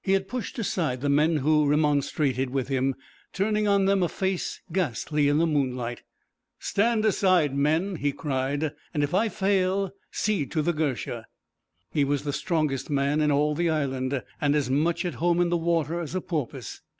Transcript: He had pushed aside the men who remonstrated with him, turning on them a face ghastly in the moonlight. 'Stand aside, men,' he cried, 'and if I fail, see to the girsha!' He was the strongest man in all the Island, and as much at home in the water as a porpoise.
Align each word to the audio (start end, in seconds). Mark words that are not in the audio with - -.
He 0.00 0.12
had 0.12 0.26
pushed 0.26 0.58
aside 0.58 1.02
the 1.02 1.10
men 1.10 1.36
who 1.44 1.66
remonstrated 1.68 2.48
with 2.48 2.68
him, 2.68 2.94
turning 3.34 3.68
on 3.68 3.84
them 3.84 4.02
a 4.02 4.08
face 4.08 4.62
ghastly 4.72 5.28
in 5.28 5.36
the 5.36 5.46
moonlight. 5.46 6.02
'Stand 6.58 7.04
aside, 7.04 7.54
men,' 7.54 7.96
he 7.96 8.10
cried, 8.10 8.72
'and 8.94 9.02
if 9.04 9.12
I 9.12 9.28
fail, 9.28 9.92
see 10.10 10.46
to 10.46 10.62
the 10.62 10.72
girsha!' 10.72 11.26
He 11.92 12.04
was 12.04 12.22
the 12.22 12.32
strongest 12.32 12.88
man 12.88 13.20
in 13.20 13.30
all 13.30 13.54
the 13.54 13.68
Island, 13.68 14.22
and 14.40 14.54
as 14.56 14.70
much 14.70 15.04
at 15.04 15.16
home 15.16 15.42
in 15.42 15.50
the 15.50 15.58
water 15.58 16.00
as 16.00 16.14
a 16.14 16.22
porpoise. 16.22 16.80